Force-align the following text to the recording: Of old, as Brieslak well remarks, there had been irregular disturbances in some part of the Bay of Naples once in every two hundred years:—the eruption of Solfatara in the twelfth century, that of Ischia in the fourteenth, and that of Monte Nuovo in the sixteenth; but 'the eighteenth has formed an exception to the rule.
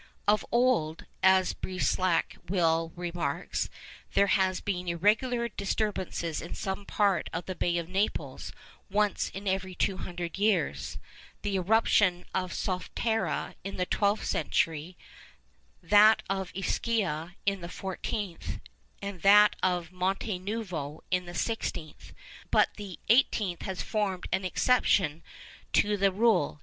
Of 0.27 0.43
old, 0.51 1.05
as 1.21 1.53
Brieslak 1.53 2.35
well 2.49 2.91
remarks, 2.95 3.69
there 4.15 4.25
had 4.33 4.65
been 4.65 4.87
irregular 4.87 5.47
disturbances 5.47 6.41
in 6.41 6.55
some 6.55 6.87
part 6.87 7.29
of 7.31 7.45
the 7.45 7.53
Bay 7.53 7.77
of 7.77 7.87
Naples 7.87 8.51
once 8.89 9.29
in 9.29 9.47
every 9.47 9.75
two 9.75 9.97
hundred 9.97 10.39
years:—the 10.39 11.55
eruption 11.55 12.25
of 12.33 12.51
Solfatara 12.51 13.53
in 13.63 13.77
the 13.77 13.85
twelfth 13.85 14.25
century, 14.25 14.97
that 15.83 16.23
of 16.27 16.51
Ischia 16.55 17.35
in 17.45 17.61
the 17.61 17.69
fourteenth, 17.69 18.59
and 19.03 19.21
that 19.21 19.55
of 19.61 19.91
Monte 19.91 20.39
Nuovo 20.39 21.03
in 21.11 21.27
the 21.27 21.35
sixteenth; 21.35 22.11
but 22.49 22.69
'the 22.75 22.97
eighteenth 23.09 23.61
has 23.61 23.83
formed 23.83 24.25
an 24.31 24.45
exception 24.45 25.21
to 25.73 25.95
the 25.95 26.11
rule. 26.11 26.59